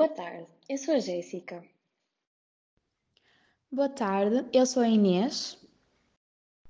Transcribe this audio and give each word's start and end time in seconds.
Boa 0.00 0.08
tarde, 0.08 0.46
eu 0.66 0.78
sou 0.78 0.94
a 0.94 0.98
Jéssica. 0.98 1.62
Boa 3.70 3.90
tarde, 3.90 4.48
eu 4.50 4.64
sou 4.64 4.82
a 4.82 4.88
Inês. 4.88 5.58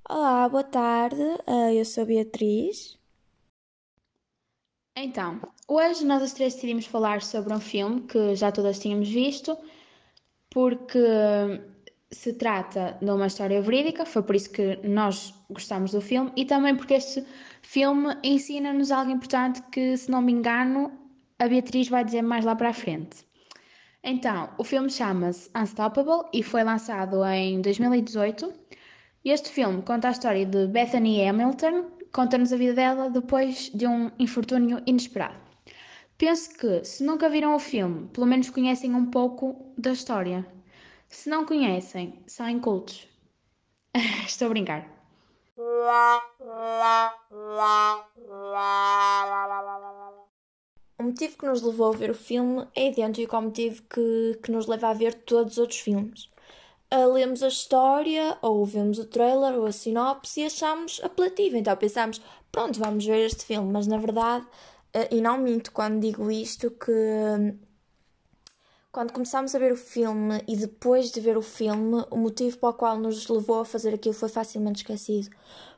Olá, 0.09 0.49
boa 0.49 0.65
tarde, 0.65 1.23
eh, 1.47 1.75
eu 1.75 1.85
sou 1.85 2.03
a 2.03 2.07
Beatriz. 2.07 2.99
Então, 4.97 5.39
hoje 5.65 6.05
nós 6.05 6.21
as 6.21 6.33
três 6.33 6.55
decidimos 6.55 6.85
falar 6.85 7.21
sobre 7.21 7.53
um 7.53 7.61
filme 7.61 8.01
que 8.01 8.35
já 8.35 8.51
todas 8.51 8.79
tínhamos 8.79 9.07
visto, 9.07 9.57
porque 10.49 10.99
se 12.11 12.33
trata 12.33 12.97
de 13.01 13.09
uma 13.09 13.27
história 13.27 13.61
verídica, 13.61 14.05
foi 14.05 14.23
por 14.23 14.35
isso 14.35 14.51
que 14.51 14.75
nós 14.85 15.33
gostamos 15.49 15.93
do 15.93 16.01
filme, 16.01 16.33
e 16.35 16.43
também 16.43 16.75
porque 16.75 16.95
este 16.95 17.25
filme 17.61 18.13
ensina-nos 18.25 18.91
algo 18.91 19.09
importante 19.09 19.61
que, 19.71 19.95
se 19.95 20.11
não 20.11 20.21
me 20.21 20.33
engano, 20.33 21.00
a 21.41 21.47
Beatriz 21.47 21.89
vai 21.89 22.05
dizer 22.05 22.21
mais 22.21 22.45
lá 22.45 22.55
para 22.55 22.69
a 22.69 22.73
frente. 22.73 23.25
Então, 24.03 24.49
o 24.59 24.63
filme 24.63 24.89
chama-se 24.91 25.49
Unstoppable 25.55 26.29
e 26.31 26.43
foi 26.43 26.63
lançado 26.63 27.25
em 27.25 27.61
2018. 27.61 28.53
Este 29.25 29.49
filme 29.49 29.81
conta 29.81 30.07
a 30.07 30.11
história 30.11 30.45
de 30.45 30.67
Bethany 30.67 31.27
Hamilton, 31.27 31.89
conta-nos 32.13 32.53
a 32.53 32.57
vida 32.57 32.73
dela 32.75 33.09
depois 33.09 33.71
de 33.73 33.87
um 33.87 34.11
infortúnio 34.19 34.83
inesperado. 34.85 35.39
Penso 36.15 36.55
que, 36.57 36.83
se 36.83 37.03
nunca 37.03 37.27
viram 37.27 37.55
o 37.55 37.59
filme, 37.59 38.07
pelo 38.09 38.27
menos 38.27 38.51
conhecem 38.51 38.93
um 38.93 39.07
pouco 39.07 39.73
da 39.75 39.93
história. 39.93 40.45
Se 41.07 41.27
não 41.27 41.45
conhecem, 41.45 42.19
são 42.27 42.47
incultos. 42.47 43.07
Estou 44.27 44.45
a 44.45 44.49
brincar. 44.49 44.87
que 51.41 51.47
nos 51.47 51.63
levou 51.63 51.91
a 51.91 51.97
ver 51.97 52.11
o 52.11 52.15
filme 52.15 52.67
é 52.75 52.89
idêntico 52.89 53.35
ao 53.35 53.41
motivo 53.41 53.81
que, 53.89 54.39
que 54.43 54.51
nos 54.51 54.67
leva 54.67 54.89
a 54.89 54.93
ver 54.93 55.15
todos 55.15 55.53
os 55.53 55.57
outros 55.57 55.79
filmes. 55.79 56.29
Uh, 56.93 57.11
lemos 57.11 57.41
a 57.41 57.47
história, 57.47 58.37
ou 58.41 58.63
vemos 58.63 58.99
o 58.99 59.05
trailer, 59.05 59.55
ou 59.57 59.65
a 59.65 59.71
sinopse 59.71 60.41
e 60.41 60.45
achamos 60.45 61.01
apelativo. 61.03 61.57
Então 61.57 61.75
pensámos, 61.75 62.21
pronto, 62.51 62.79
vamos 62.79 63.05
ver 63.05 63.25
este 63.25 63.43
filme. 63.43 63.71
Mas 63.71 63.87
na 63.87 63.97
verdade, 63.97 64.45
uh, 64.95 65.07
e 65.09 65.19
não 65.19 65.37
minto 65.39 65.71
quando 65.71 65.99
digo 65.99 66.29
isto, 66.29 66.69
que 66.69 66.93
quando 68.91 69.11
começámos 69.11 69.55
a 69.55 69.59
ver 69.59 69.71
o 69.71 69.77
filme 69.77 70.43
e 70.47 70.55
depois 70.55 71.11
de 71.11 71.19
ver 71.21 71.37
o 71.37 71.41
filme, 71.41 72.05
o 72.11 72.17
motivo 72.17 72.57
para 72.59 72.69
o 72.69 72.73
qual 72.73 72.99
nos 72.99 73.27
levou 73.27 73.61
a 73.61 73.65
fazer 73.65 73.95
aquilo 73.95 74.13
foi 74.13 74.29
facilmente 74.29 74.81
esquecido. 74.81 75.29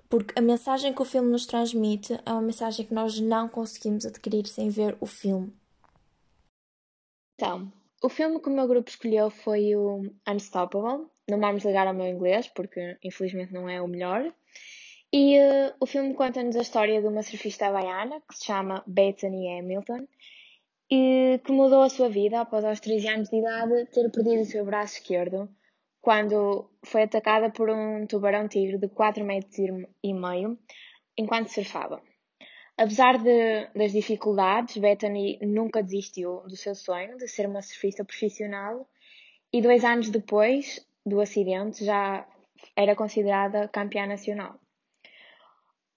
Porque 0.09 0.37
a 0.37 0.41
mensagem 0.41 0.93
que 0.93 1.01
o 1.01 1.05
filme 1.05 1.31
nos 1.31 1.45
transmite 1.45 2.19
é 2.25 2.31
uma 2.31 2.41
mensagem 2.41 2.85
que 2.85 2.93
nós 2.93 3.19
não 3.19 3.47
conseguimos 3.47 4.05
adquirir 4.05 4.45
sem 4.47 4.69
ver 4.69 4.97
o 4.99 5.05
filme. 5.05 5.53
Então, 7.43 7.69
o 8.01 8.07
filme 8.07 8.39
que 8.39 8.47
o 8.47 8.53
meu 8.53 8.65
grupo 8.65 8.89
escolheu 8.89 9.29
foi 9.29 9.75
o 9.75 10.09
Unstoppable. 10.25 11.07
Não 11.29 11.41
vamos 11.41 11.65
ligar 11.65 11.85
ao 11.85 11.93
meu 11.93 12.07
inglês, 12.07 12.47
porque 12.47 12.97
infelizmente 13.03 13.51
não 13.51 13.67
é 13.67 13.81
o 13.81 13.87
melhor. 13.87 14.33
E 15.11 15.37
uh, 15.37 15.73
o 15.77 15.85
filme 15.85 16.13
conta-nos 16.13 16.55
a 16.55 16.61
história 16.61 17.01
de 17.01 17.07
uma 17.07 17.21
surfista 17.21 17.67
havaiana 17.67 18.21
que 18.21 18.37
se 18.37 18.45
chama 18.45 18.81
Bethany 18.87 19.59
Hamilton 19.59 20.07
e 20.89 21.41
que 21.43 21.51
mudou 21.51 21.81
a 21.81 21.89
sua 21.89 22.07
vida 22.07 22.39
após 22.39 22.63
aos 22.63 22.79
13 22.79 23.09
anos 23.09 23.29
de 23.29 23.35
idade 23.35 23.87
ter 23.91 24.09
perdido 24.09 24.41
o 24.41 24.45
seu 24.45 24.63
braço 24.63 24.93
esquerdo 24.99 25.49
quando 25.99 26.69
foi 26.85 27.03
atacada 27.03 27.49
por 27.49 27.69
um 27.69 28.07
tubarão-tigre 28.07 28.77
de 28.77 28.87
4 28.87 29.21
metros 29.25 29.85
e 30.01 30.13
meio 30.13 30.57
enquanto 31.17 31.49
surfava. 31.49 32.01
Apesar 32.75 33.19
de, 33.19 33.67
das 33.75 33.91
dificuldades, 33.91 34.77
Bethany 34.77 35.37
nunca 35.41 35.83
desistiu 35.83 36.41
do 36.47 36.55
seu 36.55 36.73
sonho 36.73 37.17
de 37.17 37.27
ser 37.27 37.47
uma 37.47 37.61
surfista 37.61 38.03
profissional 38.03 38.87
e 39.51 39.61
dois 39.61 39.83
anos 39.83 40.09
depois 40.09 40.83
do 41.05 41.21
acidente 41.21 41.85
já 41.85 42.27
era 42.75 42.95
considerada 42.95 43.67
campeã 43.67 44.07
nacional. 44.07 44.59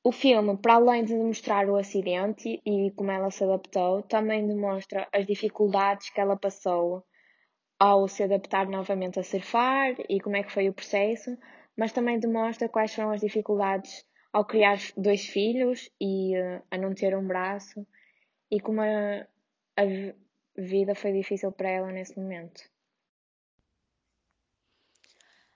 O 0.04 0.12
filme, 0.12 0.56
para 0.58 0.74
além 0.74 1.04
de 1.04 1.14
demonstrar 1.14 1.68
o 1.68 1.76
acidente 1.76 2.60
e 2.64 2.92
como 2.94 3.10
ela 3.10 3.30
se 3.30 3.42
adaptou, 3.42 4.02
também 4.02 4.46
demonstra 4.46 5.08
as 5.12 5.26
dificuldades 5.26 6.10
que 6.10 6.20
ela 6.20 6.36
passou 6.36 7.02
ao 7.78 8.06
se 8.06 8.22
adaptar 8.22 8.68
novamente 8.68 9.18
a 9.18 9.24
surfar 9.24 9.94
e 10.08 10.20
como 10.20 10.36
é 10.36 10.42
que 10.42 10.52
foi 10.52 10.68
o 10.68 10.74
processo, 10.74 11.36
mas 11.76 11.92
também 11.92 12.18
demonstra 12.18 12.68
quais 12.68 12.94
foram 12.94 13.10
as 13.10 13.20
dificuldades 13.20 14.06
ao 14.36 14.44
criar 14.44 14.78
dois 14.98 15.24
filhos 15.24 15.90
e 15.98 16.36
uh, 16.36 16.62
a 16.70 16.76
não 16.76 16.92
ter 16.92 17.16
um 17.16 17.26
braço 17.26 17.86
e 18.50 18.60
como 18.60 18.82
a, 18.82 19.26
a 19.78 19.82
vida 20.58 20.94
foi 20.94 21.14
difícil 21.14 21.50
para 21.50 21.70
ela 21.70 21.90
nesse 21.90 22.20
momento. 22.20 22.60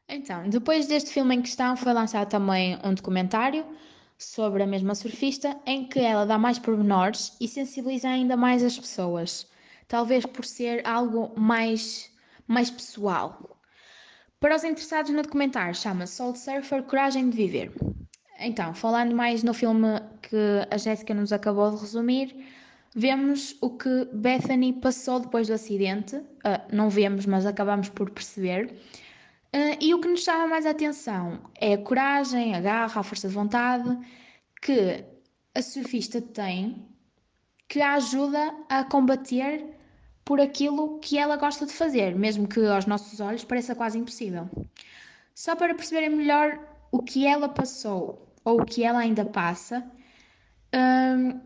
Então, 0.09 0.49
depois 0.49 0.87
deste 0.87 1.11
filme 1.11 1.35
em 1.35 1.43
questão, 1.43 1.77
foi 1.77 1.93
lançado 1.93 2.31
também 2.31 2.79
um 2.83 2.95
documentário 2.95 3.67
sobre 4.17 4.63
a 4.63 4.67
mesma 4.67 4.95
surfista, 4.95 5.61
em 5.67 5.87
que 5.87 6.01
ela 6.01 6.25
dá 6.25 6.39
mais 6.39 6.59
pormenores 6.59 7.37
e 7.39 7.47
sensibiliza 7.47 8.09
ainda 8.09 8.35
mais 8.35 8.65
as 8.65 8.79
pessoas, 8.79 9.47
talvez 9.89 10.25
por 10.25 10.47
ser 10.47 10.87
algo 10.87 11.39
mais, 11.39 12.11
mais 12.49 12.71
pessoal. 12.71 13.61
Para 14.41 14.57
os 14.57 14.65
interessados 14.65 15.11
no 15.11 15.21
documentário, 15.21 15.75
chama-se 15.75 16.15
Soul 16.15 16.35
Surfer 16.35 16.83
Coragem 16.85 17.29
de 17.29 17.37
Viver. 17.37 17.90
Então, 18.41 18.73
falando 18.73 19.15
mais 19.15 19.43
no 19.43 19.53
filme 19.53 20.01
que 20.23 20.67
a 20.71 20.77
Jéssica 20.79 21.13
nos 21.13 21.31
acabou 21.31 21.71
de 21.71 21.77
resumir, 21.77 22.35
vemos 22.95 23.55
o 23.61 23.71
que 23.71 24.07
Bethany 24.15 24.73
passou 24.73 25.21
depois 25.21 25.47
do 25.47 25.53
acidente. 25.53 26.17
Uh, 26.17 26.73
não 26.73 26.89
vemos, 26.89 27.27
mas 27.27 27.45
acabamos 27.45 27.91
por 27.91 28.11
perceber. 28.11 28.73
Uh, 29.55 29.77
e 29.79 29.93
o 29.93 30.01
que 30.01 30.09
nos 30.09 30.23
chama 30.23 30.47
mais 30.47 30.65
a 30.65 30.71
atenção 30.71 31.41
é 31.61 31.75
a 31.75 31.79
coragem, 31.79 32.55
a 32.55 32.61
garra, 32.61 33.01
a 33.01 33.05
força 33.05 33.29
de 33.29 33.35
vontade 33.35 33.99
que 34.63 35.05
a 35.55 35.61
surfista 35.61 36.23
tem 36.23 36.87
que 37.69 37.81
a 37.81 37.95
ajuda 37.95 38.55
a 38.69 38.85
combater 38.85 39.65
por 40.25 40.41
aquilo 40.41 40.99
que 40.99 41.19
ela 41.19 41.37
gosta 41.37 41.67
de 41.67 41.73
fazer, 41.73 42.15
mesmo 42.17 42.49
que 42.49 42.65
aos 42.67 42.87
nossos 42.87 43.21
olhos 43.21 43.45
pareça 43.45 43.75
quase 43.75 43.99
impossível. 43.99 44.49
Só 45.35 45.55
para 45.55 45.75
perceberem 45.75 46.11
melhor 46.11 46.59
o 46.91 47.03
que 47.03 47.27
ela 47.27 47.49
passou 47.49 48.30
ou 48.45 48.61
o 48.61 48.65
que 48.65 48.83
ela 48.83 49.01
ainda 49.01 49.25
passa, 49.25 49.85
hum, 50.75 51.41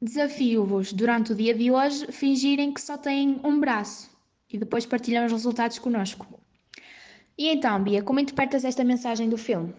desafio-vos 0.00 0.92
durante 0.92 1.32
o 1.32 1.34
dia 1.34 1.54
de 1.54 1.70
hoje 1.70 2.10
fingirem 2.12 2.72
que 2.72 2.80
só 2.80 2.96
têm 2.96 3.40
um 3.44 3.58
braço 3.58 4.10
e 4.50 4.56
depois 4.56 4.86
partilham 4.86 5.26
os 5.26 5.32
resultados 5.32 5.78
connosco. 5.78 6.26
E 7.36 7.48
então, 7.48 7.82
Bia, 7.82 8.02
como 8.02 8.20
interpretas 8.20 8.64
esta 8.64 8.82
mensagem 8.82 9.28
do 9.28 9.36
filme? 9.36 9.74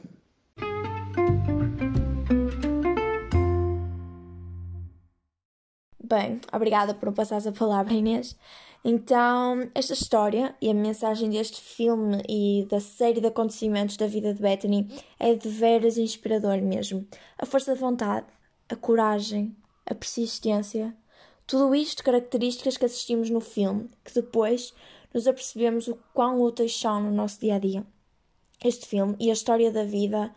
Bem, 6.09 6.42
obrigada 6.52 6.96
por 6.96 7.14
passares 7.14 7.46
a 7.46 7.52
palavra, 7.52 7.94
Inês. 7.94 8.36
Então, 8.84 9.70
esta 9.75 9.94
história 9.94 10.56
e 10.59 10.68
a 10.68 10.74
mensagem 10.74 11.30
deste 11.30 11.62
filme 11.62 12.24
e 12.28 12.66
da 12.68 12.80
série 12.80 13.22
de 13.22 13.28
acontecimentos 13.28 13.96
da 13.96 14.08
vida 14.08 14.34
de 14.34 14.42
Bethany 14.42 14.90
é 15.20 15.36
de 15.36 15.47
veras 15.47 16.00
inspirador 16.00 16.64
mesmo. 16.64 17.08
A 17.38 17.46
força 17.46 17.75
de 17.75 17.80
vontade, 17.80 18.25
a 18.68 18.75
coragem, 18.75 19.56
a 19.86 19.94
persistência, 19.94 20.97
tudo 21.46 21.75
isto 21.75 22.03
características 22.03 22.76
que 22.76 22.86
assistimos 22.86 23.30
no 23.30 23.40
filme, 23.40 23.88
que 24.03 24.16
depois 24.16 24.74
nos 25.14 25.28
apercebemos 25.28 25.88
o 25.88 26.00
quão 26.12 26.41
úteis 26.41 26.76
são 26.76 27.03
no 27.03 27.12
nosso 27.12 27.40
dia 27.40 27.53
a 27.53 27.59
dia. 27.59 27.86
Este 28.66 28.88
filme 28.88 29.16
e 29.20 29.30
a 29.30 29.34
história 29.34 29.72
da 29.72 29.84
vida 29.84 30.34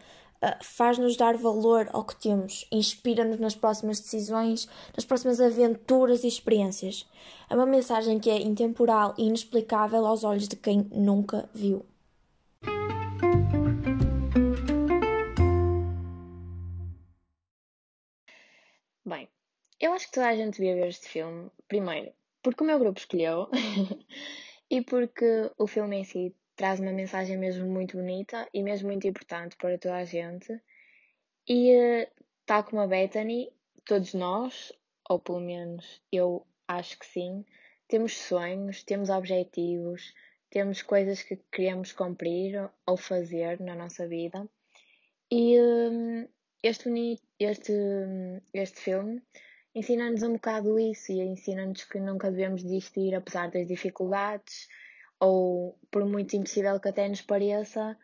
faz-nos 0.63 1.17
dar 1.17 1.37
valor 1.37 1.89
ao 1.93 2.05
que 2.05 2.17
temos, 2.17 2.67
inspira-nos 2.71 3.39
nas 3.39 3.55
próximas 3.55 4.01
decisões, 4.01 4.69
nas 4.97 5.05
próximas 5.05 5.41
aventuras 5.41 6.25
e 6.25 6.29
experiências. 6.29 7.09
É 7.49 7.55
uma 7.55 7.67
mensagem 7.67 8.19
que 8.19 8.31
é 8.31 8.41
intemporal 8.41 9.15
e 9.17 9.27
inexplicável 9.27 10.05
aos 10.07 10.25
olhos 10.25 10.49
de 10.49 10.57
quem 10.57 10.89
nunca 10.91 11.49
viu. 11.55 11.87
Bem, 19.05 19.29
eu 19.81 19.93
acho 19.93 20.07
que 20.07 20.13
toda 20.13 20.29
a 20.29 20.37
gente 20.37 20.59
devia 20.59 20.75
ver 20.75 20.89
este 20.89 21.09
filme, 21.09 21.51
primeiro, 21.69 22.13
porque 22.43 22.63
o 22.63 22.67
meu 22.67 22.79
grupo 22.79 22.99
escolheu 22.99 23.49
e 24.71 24.81
porque 24.83 25.51
o 25.59 25.67
filme 25.67 25.99
em 25.99 26.05
si 26.05 26.35
traz 26.63 26.79
uma 26.79 26.93
mensagem 26.93 27.37
mesmo 27.37 27.67
muito 27.67 27.97
bonita 27.97 28.49
e 28.55 28.63
mesmo 28.63 28.87
muito 28.87 29.05
importante 29.05 29.57
para 29.57 29.77
toda 29.77 29.97
a 29.97 30.05
gente. 30.05 30.63
E 31.49 31.73
eh, 31.73 32.09
tal 32.47 32.63
como 32.63 32.81
a 32.81 32.87
Bethany, 32.87 33.51
todos 33.85 34.15
nós, 34.15 34.73
ou 35.11 35.19
pelo 35.19 35.41
menos 35.41 36.01
eu 36.13 36.47
acho 36.69 36.97
que 37.01 37.05
sim, 37.05 37.45
temos 37.89 38.17
sonhos, 38.17 38.85
temos 38.85 39.11
objetivos, 39.11 40.15
temos 40.51 40.83
coisas 40.83 41.25
que 41.25 41.37
queremos 41.51 41.91
cumprir 41.91 42.71
ou 42.87 42.97
fazer 42.97 43.59
na 43.59 43.75
nossa 43.75 44.07
vida. 44.07 44.49
E 45.33 45.57
eh, 45.57 46.29
este, 46.63 47.19
este, 47.41 47.73
este 48.55 48.81
filme 48.81 49.21
ensina-nos 49.75 50.23
um 50.23 50.35
bocado 50.35 50.79
isso 50.79 51.11
e 51.11 51.23
ensina-nos 51.23 51.83
que 51.83 51.99
nunca 51.99 52.31
devemos 52.31 52.63
desistir 52.63 53.17
apesar 53.17 53.51
das 53.51 53.67
dificuldades 53.67 54.69
ou 55.23 55.79
por 55.89 56.05
muito 56.05 56.35
impossível 56.35 56.81
que 56.81 56.89
até 56.89 57.09
nos 57.09 57.23
pareça, 57.23 57.97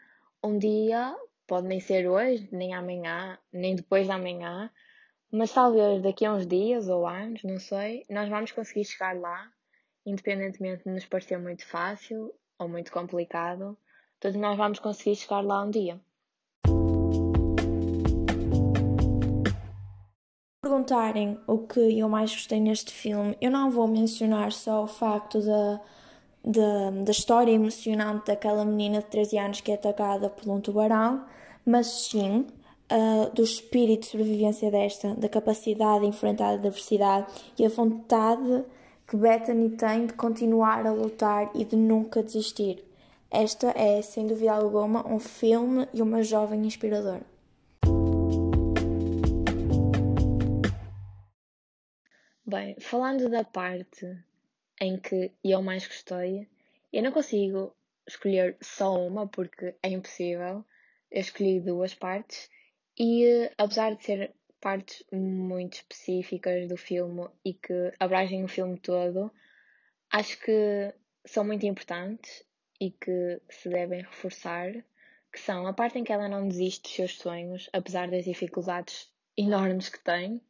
um 0.42 0.56
dia, 0.56 1.16
pode 1.48 1.66
nem 1.66 1.80
ser 1.80 2.08
hoje, 2.08 2.48
nem 2.52 2.72
amanhã, 2.74 3.36
nem 3.52 3.74
depois 3.74 4.06
de 4.06 4.12
amanhã, 4.12 4.70
mas 5.32 5.52
talvez 5.52 6.00
daqui 6.00 6.24
a 6.24 6.32
uns 6.32 6.46
dias 6.46 6.86
ou 6.88 7.08
anos, 7.08 7.42
não 7.42 7.58
sei, 7.58 8.04
nós 8.08 8.28
vamos 8.28 8.52
conseguir 8.52 8.84
chegar 8.84 9.18
lá, 9.18 9.50
independentemente 10.06 10.84
de 10.84 10.90
nos 10.90 11.06
parecer 11.06 11.38
muito 11.38 11.66
fácil 11.66 12.32
ou 12.56 12.68
muito 12.68 12.92
complicado, 12.92 13.76
todos 14.20 14.40
nós 14.40 14.56
vamos 14.56 14.78
conseguir 14.78 15.16
chegar 15.16 15.40
lá 15.40 15.64
um 15.64 15.70
dia. 15.70 16.00
perguntarem 20.60 21.40
o 21.46 21.66
que 21.66 21.98
eu 21.98 22.08
mais 22.08 22.30
gostei 22.30 22.60
neste 22.60 22.92
filme, 22.92 23.36
eu 23.40 23.50
não 23.50 23.70
vou 23.70 23.88
mencionar 23.88 24.52
só 24.52 24.84
o 24.84 24.86
facto 24.86 25.40
da, 25.40 25.80
da, 26.44 26.90
da 26.90 27.10
história 27.10 27.52
emocionante 27.52 28.26
daquela 28.26 28.64
menina 28.64 28.98
de 29.00 29.06
13 29.06 29.38
anos 29.38 29.60
que 29.60 29.70
é 29.70 29.74
atacada 29.74 30.30
por 30.30 30.48
um 30.50 30.60
tubarão, 30.60 31.24
mas 31.64 31.86
sim 31.86 32.46
uh, 32.92 33.34
do 33.34 33.42
espírito 33.42 34.02
de 34.02 34.06
sobrevivência 34.08 34.70
desta, 34.70 35.14
da 35.14 35.28
capacidade 35.28 36.00
de 36.00 36.06
enfrentar 36.06 36.46
a 36.46 36.54
adversidade 36.54 37.26
e 37.58 37.64
a 37.64 37.68
vontade 37.68 38.64
que 39.06 39.16
Bethany 39.16 39.70
tem 39.70 40.06
de 40.06 40.12
continuar 40.12 40.86
a 40.86 40.92
lutar 40.92 41.50
e 41.54 41.64
de 41.64 41.76
nunca 41.76 42.22
desistir. 42.22 42.84
Esta 43.30 43.72
é, 43.76 44.00
sem 44.02 44.26
dúvida 44.26 44.52
alguma, 44.52 45.06
um 45.06 45.18
filme 45.18 45.86
e 45.92 46.00
uma 46.00 46.22
jovem 46.22 46.64
inspiradora. 46.64 47.22
Bem, 52.46 52.76
falando 52.80 53.28
da 53.28 53.44
parte 53.44 54.06
em 54.80 54.98
que 54.98 55.32
eu 55.44 55.62
mais 55.62 55.86
gostei, 55.86 56.48
eu 56.92 57.02
não 57.02 57.12
consigo 57.12 57.74
escolher 58.06 58.56
só 58.60 58.94
uma 59.06 59.26
porque 59.26 59.74
é 59.82 59.90
impossível. 59.90 60.64
Eu 61.10 61.20
escolhi 61.20 61.60
duas 61.60 61.94
partes 61.94 62.50
e, 62.98 63.50
apesar 63.56 63.94
de 63.94 64.04
ser 64.04 64.34
partes 64.60 65.04
muito 65.12 65.74
específicas 65.74 66.68
do 66.68 66.76
filme 66.76 67.28
e 67.44 67.54
que 67.54 67.92
abrangem 67.98 68.44
o 68.44 68.48
filme 68.48 68.78
todo, 68.78 69.30
acho 70.10 70.38
que 70.40 70.92
são 71.24 71.44
muito 71.44 71.64
importantes 71.66 72.44
e 72.80 72.90
que 72.90 73.40
se 73.48 73.68
devem 73.68 74.02
reforçar, 74.02 74.72
que 75.32 75.40
são 75.40 75.66
a 75.66 75.72
parte 75.72 75.98
em 75.98 76.04
que 76.04 76.12
ela 76.12 76.28
não 76.28 76.48
desiste 76.48 76.82
dos 76.82 76.92
seus 76.92 77.18
sonhos, 77.18 77.68
apesar 77.72 78.10
das 78.10 78.24
dificuldades 78.24 79.08
enormes 79.36 79.88
que 79.88 80.00
tem, 80.00 80.40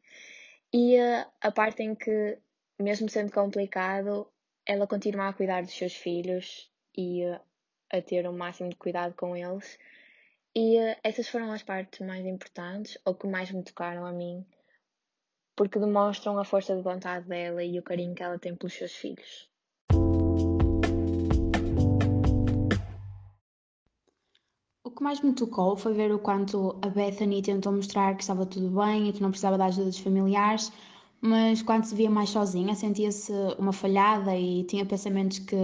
e 0.72 0.96
a 1.40 1.50
parte 1.50 1.82
em 1.82 1.94
que, 1.94 2.38
mesmo 2.80 3.08
sendo 3.08 3.32
complicado, 3.32 4.26
ela 4.64 4.86
continua 4.86 5.28
a 5.28 5.32
cuidar 5.32 5.62
dos 5.62 5.74
seus 5.74 5.94
filhos 5.94 6.70
e 6.96 7.24
a 7.90 8.00
ter 8.00 8.28
o 8.28 8.32
máximo 8.32 8.70
de 8.70 8.76
cuidado 8.76 9.14
com 9.14 9.36
eles. 9.36 9.78
E 10.54 10.76
essas 11.02 11.28
foram 11.28 11.52
as 11.52 11.62
partes 11.62 12.06
mais 12.06 12.24
importantes, 12.24 12.98
ou 13.04 13.14
que 13.14 13.26
mais 13.26 13.50
me 13.50 13.62
tocaram 13.62 14.06
a 14.06 14.12
mim, 14.12 14.46
porque 15.56 15.78
demonstram 15.78 16.38
a 16.38 16.44
força 16.44 16.76
de 16.76 16.82
vontade 16.82 17.26
dela 17.26 17.62
e 17.62 17.78
o 17.78 17.82
carinho 17.82 18.14
que 18.14 18.22
ela 18.22 18.38
tem 18.38 18.54
pelos 18.54 18.74
seus 18.74 18.94
filhos. 18.94 19.48
O 24.84 24.90
que 24.90 25.02
mais 25.02 25.20
me 25.20 25.32
tocou 25.32 25.76
foi 25.76 25.94
ver 25.94 26.12
o 26.12 26.18
quanto 26.18 26.78
a 26.82 26.88
Bethany 26.88 27.42
tentou 27.42 27.72
mostrar 27.72 28.14
que 28.16 28.22
estava 28.22 28.46
tudo 28.46 28.70
bem 28.70 29.08
e 29.08 29.12
que 29.12 29.22
não 29.22 29.30
precisava 29.30 29.58
da 29.58 29.66
ajuda 29.66 29.86
dos 29.86 29.98
familiares, 29.98 30.72
mas 31.20 31.62
quando 31.62 31.84
se 31.84 31.94
via 31.94 32.10
mais 32.10 32.30
sozinha 32.30 32.74
sentia-se 32.74 33.32
uma 33.58 33.72
falhada 33.72 34.36
e 34.36 34.64
tinha 34.64 34.84
pensamentos 34.86 35.40
que 35.40 35.56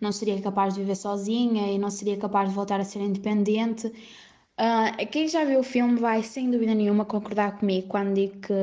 não 0.00 0.12
seria 0.12 0.40
capaz 0.40 0.74
de 0.74 0.80
viver 0.80 0.96
sozinha 0.96 1.72
e 1.72 1.78
não 1.78 1.90
seria 1.90 2.16
capaz 2.16 2.48
de 2.48 2.54
voltar 2.54 2.80
a 2.80 2.84
ser 2.84 3.00
independente. 3.00 3.86
Uh, 3.88 5.06
quem 5.10 5.28
já 5.28 5.44
viu 5.44 5.60
o 5.60 5.62
filme 5.62 6.00
vai 6.00 6.22
sem 6.22 6.50
dúvida 6.50 6.74
nenhuma 6.74 7.04
concordar 7.04 7.58
comigo 7.58 7.88
quando 7.88 8.14
digo 8.14 8.40
que 8.40 8.54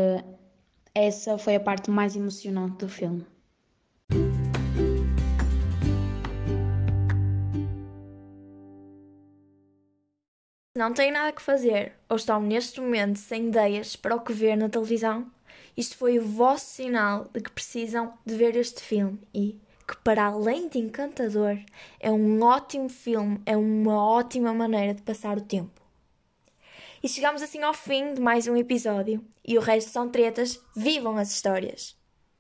essa 0.94 1.38
foi 1.38 1.56
a 1.56 1.60
parte 1.60 1.90
mais 1.90 2.16
emocionante 2.16 2.78
do 2.78 2.90
filme. 2.90 3.26
Não 10.78 10.94
têm 10.94 11.10
nada 11.10 11.32
que 11.32 11.42
fazer 11.42 11.94
ou 12.10 12.18
estão 12.18 12.42
neste 12.42 12.82
momento 12.82 13.18
sem 13.18 13.48
ideias 13.48 13.96
para 13.96 14.14
o 14.14 14.20
que 14.20 14.34
ver 14.34 14.58
na 14.58 14.68
televisão? 14.68 15.32
Isto 15.78 15.98
foi 15.98 16.18
o 16.18 16.26
vosso 16.26 16.66
sinal 16.66 17.30
de 17.34 17.42
que 17.42 17.52
precisam 17.52 18.14
de 18.26 18.36
ver 18.36 18.56
este 18.56 18.82
filme 18.82 19.20
e 19.34 19.60
que, 19.88 19.98
para 19.98 20.26
além 20.26 20.70
de 20.70 20.80
encantador, 20.80 21.58
é 22.00 22.12
um 22.12 22.42
ótimo 22.42 22.90
filme, 22.90 23.42
é 23.46 23.58
uma 23.58 24.04
ótima 24.04 24.54
maneira 24.54 24.94
de 24.94 25.02
passar 25.02 25.38
o 25.38 25.42
tempo. 25.42 25.82
E 27.04 27.10
chegamos 27.10 27.42
assim 27.42 27.62
ao 27.62 27.74
fim 27.74 28.14
de 28.14 28.22
mais 28.22 28.48
um 28.48 28.56
episódio. 28.56 29.24
E 29.48 29.58
o 29.58 29.62
resto 29.62 29.92
são 29.92 30.10
tretas, 30.10 30.60
vivam 30.76 31.18
as 31.18 31.32
histórias! 31.32 31.96